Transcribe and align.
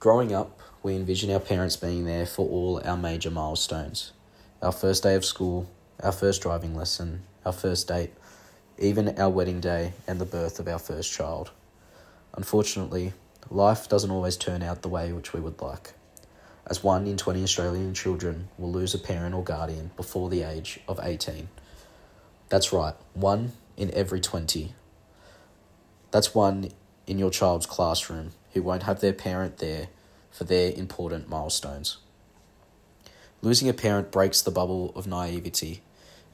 Growing 0.00 0.32
up, 0.32 0.58
we 0.82 0.96
envision 0.96 1.30
our 1.30 1.38
parents 1.38 1.76
being 1.76 2.06
there 2.06 2.24
for 2.24 2.48
all 2.48 2.80
our 2.86 2.96
major 2.96 3.30
milestones 3.30 4.12
our 4.62 4.72
first 4.72 5.02
day 5.02 5.14
of 5.14 5.26
school, 5.26 5.68
our 6.02 6.12
first 6.12 6.40
driving 6.40 6.74
lesson, 6.74 7.22
our 7.44 7.52
first 7.52 7.88
date, 7.88 8.10
even 8.78 9.18
our 9.18 9.28
wedding 9.28 9.60
day 9.60 9.92
and 10.06 10.18
the 10.18 10.24
birth 10.24 10.58
of 10.58 10.68
our 10.68 10.78
first 10.78 11.12
child. 11.12 11.50
Unfortunately, 12.34 13.12
life 13.50 13.90
doesn't 13.90 14.10
always 14.10 14.38
turn 14.38 14.62
out 14.62 14.80
the 14.80 14.88
way 14.88 15.12
which 15.12 15.34
we 15.34 15.40
would 15.40 15.60
like, 15.60 15.92
as 16.66 16.82
one 16.82 17.06
in 17.06 17.18
20 17.18 17.42
Australian 17.42 17.92
children 17.92 18.48
will 18.56 18.72
lose 18.72 18.94
a 18.94 18.98
parent 18.98 19.34
or 19.34 19.44
guardian 19.44 19.90
before 19.98 20.30
the 20.30 20.42
age 20.42 20.80
of 20.88 20.98
18. 21.02 21.50
That's 22.48 22.72
right, 22.72 22.94
one 23.12 23.52
in 23.76 23.92
every 23.92 24.20
20. 24.20 24.74
That's 26.10 26.34
one 26.34 26.70
in 27.10 27.18
your 27.18 27.30
child's 27.30 27.66
classroom 27.66 28.30
who 28.52 28.62
won't 28.62 28.84
have 28.84 29.00
their 29.00 29.12
parent 29.12 29.58
there 29.58 29.88
for 30.30 30.44
their 30.44 30.72
important 30.72 31.28
milestones. 31.28 31.96
Losing 33.42 33.68
a 33.68 33.74
parent 33.74 34.12
breaks 34.12 34.40
the 34.40 34.52
bubble 34.52 34.92
of 34.94 35.08
naivety 35.08 35.82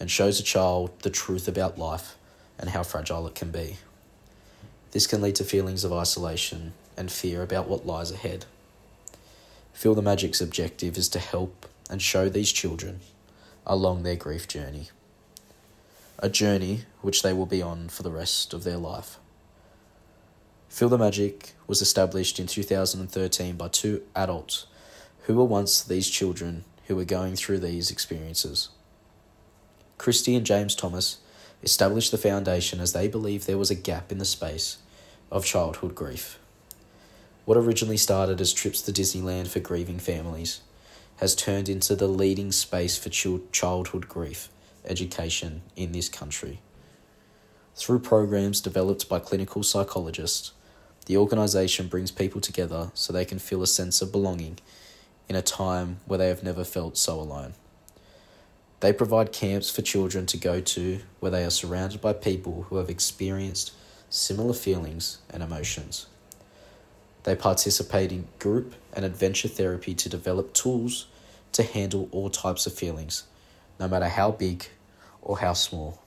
and 0.00 0.10
shows 0.10 0.40
a 0.40 0.42
child 0.42 0.90
the 1.02 1.10
truth 1.10 1.46
about 1.46 1.78
life 1.78 2.16
and 2.58 2.70
how 2.70 2.82
fragile 2.82 3.24
it 3.28 3.36
can 3.36 3.52
be. 3.52 3.76
This 4.90 5.06
can 5.06 5.22
lead 5.22 5.36
to 5.36 5.44
feelings 5.44 5.84
of 5.84 5.92
isolation 5.92 6.72
and 6.96 7.10
fear 7.10 7.42
about 7.42 7.68
what 7.68 7.86
lies 7.86 8.10
ahead. 8.10 8.44
Feel 9.72 9.94
the 9.94 10.02
Magic's 10.02 10.40
objective 10.40 10.98
is 10.98 11.08
to 11.10 11.20
help 11.20 11.66
and 11.88 12.02
show 12.02 12.28
these 12.28 12.50
children 12.50 12.98
along 13.64 14.02
their 14.02 14.16
grief 14.16 14.48
journey. 14.48 14.88
A 16.18 16.28
journey 16.28 16.82
which 17.00 17.22
they 17.22 17.32
will 17.32 17.46
be 17.46 17.62
on 17.62 17.88
for 17.88 18.02
the 18.02 18.10
rest 18.10 18.52
of 18.52 18.64
their 18.64 18.76
life. 18.76 19.18
Feel 20.74 20.88
the 20.88 20.98
Magic 20.98 21.52
was 21.68 21.80
established 21.80 22.40
in 22.40 22.48
2013 22.48 23.54
by 23.54 23.68
two 23.68 24.02
adults 24.16 24.66
who 25.26 25.36
were 25.36 25.44
once 25.44 25.80
these 25.80 26.10
children 26.10 26.64
who 26.88 26.96
were 26.96 27.04
going 27.04 27.36
through 27.36 27.60
these 27.60 27.92
experiences. 27.92 28.70
Christy 29.98 30.34
and 30.34 30.44
James 30.44 30.74
Thomas 30.74 31.18
established 31.62 32.10
the 32.10 32.18
foundation 32.18 32.80
as 32.80 32.92
they 32.92 33.06
believed 33.06 33.46
there 33.46 33.56
was 33.56 33.70
a 33.70 33.76
gap 33.76 34.10
in 34.10 34.18
the 34.18 34.24
space 34.24 34.78
of 35.30 35.44
childhood 35.44 35.94
grief. 35.94 36.40
What 37.44 37.56
originally 37.56 37.96
started 37.96 38.40
as 38.40 38.52
trips 38.52 38.82
to 38.82 38.92
Disneyland 38.92 39.46
for 39.46 39.60
grieving 39.60 40.00
families 40.00 40.60
has 41.18 41.36
turned 41.36 41.68
into 41.68 41.94
the 41.94 42.08
leading 42.08 42.50
space 42.50 42.98
for 42.98 43.10
childhood 43.10 44.08
grief 44.08 44.48
education 44.84 45.62
in 45.76 45.92
this 45.92 46.08
country. 46.08 46.58
Through 47.76 48.00
programs 48.00 48.60
developed 48.60 49.08
by 49.08 49.20
clinical 49.20 49.62
psychologists, 49.62 50.50
the 51.06 51.16
organisation 51.16 51.88
brings 51.88 52.10
people 52.10 52.40
together 52.40 52.90
so 52.94 53.12
they 53.12 53.24
can 53.24 53.38
feel 53.38 53.62
a 53.62 53.66
sense 53.66 54.00
of 54.00 54.12
belonging 54.12 54.58
in 55.28 55.36
a 55.36 55.42
time 55.42 55.98
where 56.06 56.18
they 56.18 56.28
have 56.28 56.42
never 56.42 56.64
felt 56.64 56.96
so 56.96 57.20
alone. 57.20 57.54
They 58.80 58.92
provide 58.92 59.32
camps 59.32 59.70
for 59.70 59.82
children 59.82 60.26
to 60.26 60.36
go 60.36 60.60
to 60.60 61.00
where 61.20 61.30
they 61.30 61.44
are 61.44 61.50
surrounded 61.50 62.00
by 62.00 62.12
people 62.12 62.66
who 62.68 62.76
have 62.76 62.90
experienced 62.90 63.72
similar 64.10 64.52
feelings 64.52 65.18
and 65.30 65.42
emotions. 65.42 66.06
They 67.24 67.34
participate 67.34 68.12
in 68.12 68.28
group 68.38 68.74
and 68.92 69.04
adventure 69.04 69.48
therapy 69.48 69.94
to 69.94 70.08
develop 70.08 70.52
tools 70.52 71.06
to 71.52 71.62
handle 71.62 72.08
all 72.12 72.28
types 72.28 72.66
of 72.66 72.74
feelings, 72.74 73.24
no 73.80 73.88
matter 73.88 74.08
how 74.08 74.32
big 74.32 74.66
or 75.22 75.38
how 75.38 75.54
small. 75.54 76.02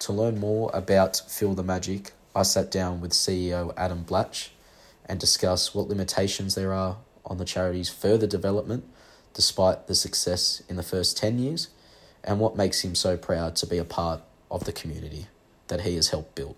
To 0.00 0.12
learn 0.12 0.40
more 0.40 0.70
about 0.72 1.20
Feel 1.28 1.54
the 1.54 1.62
Magic, 1.62 2.12
I 2.34 2.42
sat 2.42 2.70
down 2.70 3.00
with 3.00 3.12
CEO 3.12 3.72
Adam 3.76 4.02
Blatch 4.02 4.50
and 5.06 5.18
discussed 5.18 5.74
what 5.74 5.88
limitations 5.88 6.54
there 6.54 6.72
are 6.72 6.98
on 7.24 7.38
the 7.38 7.44
charity's 7.44 7.88
further 7.88 8.26
development 8.26 8.84
despite 9.38 9.86
the 9.86 9.94
success 9.94 10.62
in 10.68 10.74
the 10.74 10.82
first 10.82 11.16
10 11.16 11.38
years, 11.38 11.68
and 12.24 12.40
what 12.40 12.56
makes 12.56 12.80
him 12.80 12.94
so 12.96 13.16
proud 13.16 13.54
to 13.54 13.66
be 13.66 13.78
a 13.78 13.84
part 13.84 14.20
of 14.50 14.64
the 14.64 14.72
community 14.72 15.28
that 15.68 15.82
he 15.82 15.94
has 15.94 16.08
helped 16.08 16.34
build. 16.34 16.56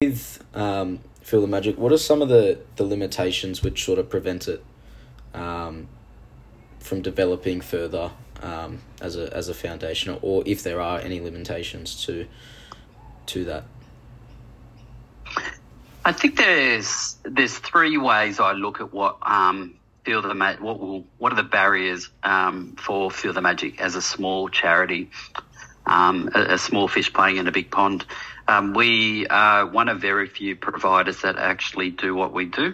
With 0.00 0.44
um, 0.52 0.98
Feel 1.22 1.42
the 1.42 1.46
Magic, 1.46 1.78
what 1.78 1.92
are 1.92 1.98
some 1.98 2.22
of 2.22 2.28
the, 2.28 2.58
the 2.74 2.82
limitations 2.82 3.62
which 3.62 3.84
sort 3.84 4.00
of 4.00 4.10
prevent 4.10 4.48
it 4.48 4.64
um, 5.32 5.86
from 6.80 7.02
developing 7.02 7.60
further 7.60 8.10
um, 8.42 8.80
as 9.00 9.16
a 9.16 9.32
as 9.32 9.48
a 9.48 9.54
foundation, 9.54 10.18
or 10.22 10.42
if 10.44 10.64
there 10.64 10.80
are 10.80 10.98
any 10.98 11.20
limitations 11.20 12.04
to 12.06 12.26
to 13.26 13.44
that? 13.44 13.64
I 16.08 16.12
think 16.12 16.38
there's 16.38 17.16
there's 17.22 17.58
three 17.58 17.98
ways 17.98 18.40
I 18.40 18.52
look 18.52 18.80
at 18.80 18.94
what 18.94 19.18
um, 19.20 19.74
feel 20.04 20.22
the 20.22 20.56
what 20.58 20.80
will 20.80 21.04
what 21.18 21.34
are 21.34 21.36
the 21.36 21.42
barriers 21.42 22.08
um, 22.22 22.76
for 22.78 23.10
feel 23.10 23.34
the 23.34 23.42
magic 23.42 23.78
as 23.78 23.94
a 23.94 24.00
small 24.00 24.48
charity, 24.48 25.10
um, 25.84 26.30
a, 26.34 26.54
a, 26.54 26.58
small 26.58 26.88
fish 26.88 27.12
playing 27.12 27.36
in 27.36 27.46
a 27.46 27.52
big 27.52 27.70
pond. 27.70 28.06
Um, 28.48 28.72
we 28.72 29.26
are 29.26 29.66
one 29.66 29.90
of 29.90 30.00
very 30.00 30.26
few 30.28 30.56
providers 30.56 31.20
that 31.20 31.36
actually 31.36 31.90
do 31.90 32.14
what 32.14 32.32
we 32.32 32.46
do 32.46 32.72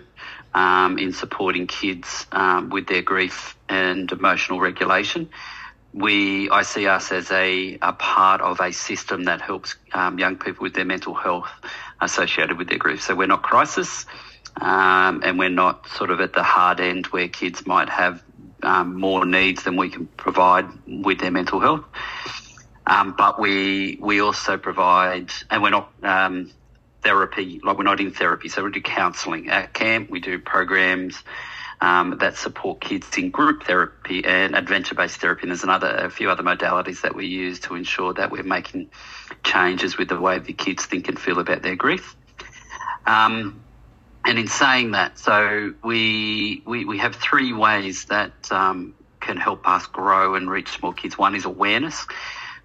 um, 0.55 0.97
in 0.97 1.13
supporting 1.13 1.67
kids 1.67 2.29
um, 2.31 2.71
with 2.71 2.87
their 2.87 3.03
grief 3.03 3.57
and 3.69 4.13
emotional 4.13 4.61
regulation. 4.61 5.29
We 5.93 6.51
I 6.51 6.63
see 6.63 6.87
us 6.87 7.11
as 7.11 7.33
a, 7.33 7.79
a 7.83 7.95
part 7.95 8.43
of 8.43 8.61
a 8.61 8.73
system 8.73 9.25
that 9.25 9.41
helps 9.41 9.75
young 9.93 10.37
people 10.37 10.63
with 10.63 10.75
their 10.75 10.85
mental 10.85 11.15
health 11.15 11.49
associated 12.05 12.59
with 12.59 12.69
their 12.69 12.79
grief. 12.79 13.03
So 13.03 13.15
we're 13.15 13.27
not 13.27 13.43
crisis. 13.43 14.07
Um, 14.61 15.23
and 15.25 15.37
we're 15.37 15.49
not 15.49 15.89
sort 15.89 16.11
of 16.11 16.21
at 16.21 16.33
the 16.33 16.45
hard 16.45 16.79
end 16.79 17.07
where 17.07 17.27
kids 17.27 17.67
might 17.67 17.89
have 17.89 18.23
um, 18.63 18.95
more 18.95 19.27
needs 19.27 19.65
than 19.65 19.77
we 19.77 19.91
can 19.91 20.07
provide 20.07 20.67
with 20.87 21.19
their 21.19 21.33
mental 21.33 21.61
health. 21.61 21.85
Um, 22.87 23.15
but 23.17 23.41
we 23.41 23.99
we 24.01 24.21
also 24.21 24.57
provide, 24.59 25.33
and 25.51 25.63
we're 25.63 25.71
not 25.71 25.93
um, 26.03 26.53
therapy, 27.03 27.61
like 27.65 27.79
we're 27.79 27.85
not 27.85 28.01
in 28.01 28.13
therapy, 28.13 28.49
so 28.49 28.63
we 28.63 28.71
do 28.71 28.81
counselling 28.81 29.49
at 29.49 29.73
camp. 29.73 30.11
We 30.11 30.21
do 30.21 30.39
programs 30.39 31.23
um, 31.85 32.17
that 32.21 32.39
support 32.39 32.81
kids 32.81 33.07
in 33.19 33.31
group 33.31 33.65
therapy 33.65 34.25
and 34.25 34.57
adventure-based 34.57 35.21
therapy. 35.21 35.43
And 35.43 35.51
there's 35.51 35.65
another 35.65 35.95
a 35.95 36.09
few 36.09 36.31
other 36.31 36.43
modalities 36.43 37.03
that 37.03 37.15
we 37.15 37.27
use 37.27 37.61
to 37.61 37.75
ensure 37.75 38.15
that 38.15 38.31
we're 38.31 38.43
making 38.43 38.89
changes 39.45 39.99
with 39.99 40.09
the 40.09 40.19
way 40.19 40.39
the 40.39 40.55
kids 40.55 40.87
think 40.87 41.09
and 41.09 41.19
feel 41.21 41.39
about 41.39 41.61
their 41.61 41.77
grief. 41.77 42.17
Um, 43.07 43.63
and 44.25 44.39
in 44.39 44.47
saying 44.49 44.93
that, 44.93 45.19
so 45.19 45.75
we, 45.85 46.63
we, 46.65 46.87
we 46.87 46.97
have 46.99 47.17
three 47.17 47.53
ways 47.53 48.07
that 48.07 48.51
um, 48.51 48.95
can 49.21 49.37
help 49.37 49.69
us 49.69 49.87
grow 49.87 50.37
and 50.37 50.51
reach 50.51 50.81
more 50.83 50.95
kids. 50.95 51.19
One 51.19 51.35
is 51.35 51.45
awareness. 51.45 52.07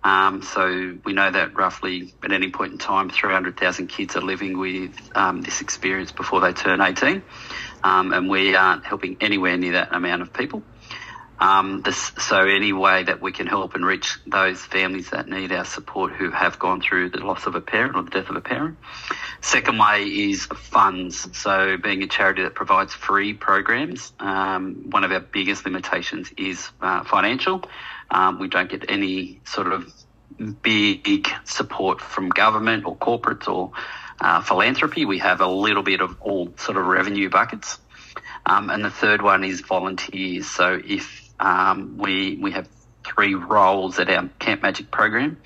Um, 0.01 0.41
so 0.43 0.97
we 1.03 1.11
know 1.11 1.29
that 1.29 1.57
roughly 1.57 2.13
at 2.23 2.31
any 2.31 2.51
point 2.51 2.71
in 2.71 2.77
time, 2.77 3.09
300,000 3.09 3.87
kids 3.87 4.15
are 4.15 4.21
living 4.21 4.57
with 4.57 4.95
um, 5.13 5.41
this 5.41 5.59
experience 5.59 6.13
before 6.13 6.39
they 6.39 6.53
turn 6.53 6.79
18, 6.79 7.21
um, 7.83 8.13
and 8.13 8.29
we 8.29 8.55
aren't 8.55 8.85
helping 8.85 9.17
anywhere 9.21 9.57
near 9.57 9.73
that 9.73 9.93
amount 9.93 10.21
of 10.21 10.33
people. 10.33 10.63
Um, 11.39 11.81
this, 11.83 12.11
so 12.17 12.41
any 12.41 12.73
way 12.73 13.03
that 13.03 13.21
we 13.21 13.31
can 13.31 13.47
help 13.47 13.73
and 13.73 13.85
reach 13.85 14.17
those 14.27 14.59
families 14.59 15.11
that 15.11 15.29
need 15.29 15.53
our 15.53 15.63
support 15.63 16.11
who 16.11 16.31
have 16.31 16.59
gone 16.59 16.81
through 16.81 17.11
the 17.11 17.19
loss 17.19 17.45
of 17.45 17.55
a 17.55 17.61
parent 17.61 17.95
or 17.95 18.03
the 18.03 18.09
death 18.09 18.29
of 18.29 18.35
a 18.35 18.41
parent. 18.41 18.77
Second 19.39 19.77
way 19.77 20.03
is 20.03 20.45
funds. 20.47 21.29
So 21.37 21.77
being 21.77 22.03
a 22.03 22.07
charity 22.07 22.43
that 22.43 22.55
provides 22.55 22.93
free 22.93 23.33
programs, 23.33 24.11
um, 24.19 24.89
one 24.89 25.05
of 25.05 25.13
our 25.13 25.21
biggest 25.21 25.63
limitations 25.63 26.29
is 26.35 26.69
uh, 26.81 27.05
financial. 27.05 27.63
Um, 28.11 28.39
we 28.39 28.49
don't 28.49 28.69
get 28.69 28.91
any 28.91 29.39
sort 29.45 29.71
of 29.71 29.93
big 30.61 31.29
support 31.45 32.01
from 32.01 32.29
government 32.29 32.85
or 32.85 32.97
corporates 32.97 33.47
or 33.47 33.71
uh, 34.21 34.41
philanthropy. 34.41 35.05
We 35.05 35.19
have 35.19 35.41
a 35.41 35.47
little 35.47 35.83
bit 35.83 36.01
of 36.01 36.17
all 36.21 36.53
sort 36.57 36.77
of 36.77 36.85
revenue 36.85 37.29
buckets. 37.29 37.77
Um, 38.45 38.69
and 38.69 38.83
the 38.83 38.89
third 38.89 39.21
one 39.21 39.43
is 39.43 39.61
volunteers. 39.61 40.47
So 40.47 40.79
if 40.83 41.29
um, 41.39 41.97
we 41.97 42.37
we 42.41 42.51
have 42.51 42.67
three 43.05 43.35
roles 43.35 43.99
at 43.99 44.09
our 44.09 44.29
Camp 44.39 44.61
Magic 44.61 44.91
program 44.91 45.37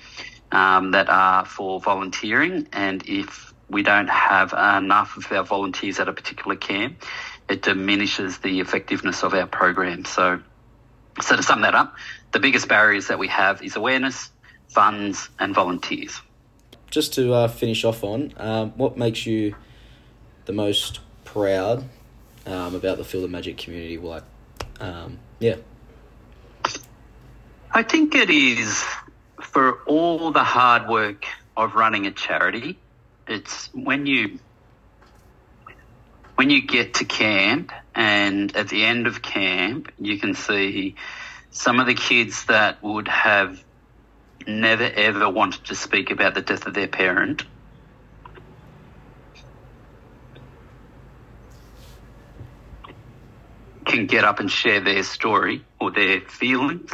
um, 0.50 0.92
that 0.92 1.08
are 1.08 1.44
for 1.44 1.80
volunteering, 1.80 2.68
and 2.72 3.02
if 3.08 3.52
we 3.68 3.82
don't 3.82 4.08
have 4.08 4.52
enough 4.52 5.16
of 5.16 5.30
our 5.32 5.44
volunteers 5.44 5.98
at 5.98 6.08
a 6.08 6.12
particular 6.12 6.56
camp, 6.56 7.02
it 7.48 7.62
diminishes 7.62 8.38
the 8.38 8.60
effectiveness 8.60 9.22
of 9.22 9.34
our 9.34 9.46
program. 9.46 10.04
So, 10.04 10.40
so 11.20 11.36
to 11.36 11.42
sum 11.42 11.62
that 11.62 11.74
up, 11.74 11.94
the 12.32 12.40
biggest 12.40 12.68
barriers 12.68 13.08
that 13.08 13.18
we 13.18 13.28
have 13.28 13.62
is 13.62 13.76
awareness, 13.76 14.30
funds, 14.68 15.28
and 15.38 15.54
volunteers. 15.54 16.20
Just 16.94 17.14
to 17.14 17.34
uh, 17.34 17.48
finish 17.48 17.84
off 17.84 18.04
on, 18.04 18.32
um, 18.36 18.70
what 18.76 18.96
makes 18.96 19.26
you 19.26 19.56
the 20.44 20.52
most 20.52 21.00
proud 21.24 21.82
um, 22.46 22.76
about 22.76 22.98
the 22.98 23.04
Feel 23.04 23.22
the 23.22 23.26
Magic 23.26 23.58
community? 23.58 23.98
Like, 23.98 24.22
um, 24.78 25.18
yeah. 25.40 25.56
I 27.72 27.82
think 27.82 28.14
it 28.14 28.30
is 28.30 28.84
for 29.42 29.80
all 29.86 30.30
the 30.30 30.44
hard 30.44 30.88
work 30.88 31.26
of 31.56 31.74
running 31.74 32.06
a 32.06 32.12
charity. 32.12 32.78
It's 33.26 33.70
when 33.74 34.06
you 34.06 34.38
when 35.64 35.74
when 36.36 36.50
you 36.50 36.62
get 36.62 36.94
to 36.94 37.04
camp, 37.04 37.72
and 37.96 38.54
at 38.54 38.68
the 38.68 38.84
end 38.84 39.08
of 39.08 39.20
camp, 39.20 39.90
you 39.98 40.20
can 40.20 40.34
see 40.34 40.94
some 41.50 41.80
of 41.80 41.86
the 41.86 41.94
kids 41.94 42.44
that 42.44 42.80
would 42.84 43.08
have 43.08 43.64
never 44.48 44.84
ever 44.84 45.28
wanted 45.30 45.64
to 45.66 45.74
speak 45.76 46.10
about 46.10 46.34
the 46.34 46.42
death 46.42 46.66
of 46.66 46.74
their 46.74 46.88
parent. 46.88 47.44
Can 53.86 54.06
get 54.06 54.24
up 54.24 54.40
and 54.40 54.50
share 54.50 54.80
their 54.80 55.04
story 55.04 55.66
or 55.80 55.92
their 55.92 56.22
feelings. 56.22 56.90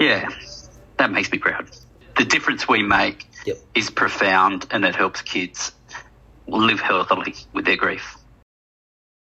Yeah, 0.00 0.28
that 0.98 1.12
makes 1.12 1.32
me 1.32 1.38
proud. 1.38 1.70
The 2.16 2.24
difference 2.26 2.68
we 2.68 2.82
make 2.82 3.24
Yep. 3.46 3.58
is 3.76 3.90
profound 3.90 4.66
and 4.72 4.84
it 4.84 4.96
helps 4.96 5.22
kids 5.22 5.72
live 6.48 6.80
healthily 6.80 7.34
with 7.54 7.66
their 7.66 7.76
grief. 7.76 8.16